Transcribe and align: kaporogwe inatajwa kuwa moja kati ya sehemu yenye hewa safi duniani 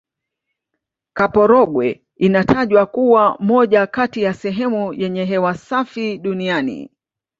kaporogwe 1.13 2.01
inatajwa 2.17 2.85
kuwa 2.85 3.37
moja 3.39 3.87
kati 3.87 4.21
ya 4.23 4.33
sehemu 4.33 4.93
yenye 4.93 5.25
hewa 5.25 5.53
safi 5.57 6.17
duniani 6.17 6.89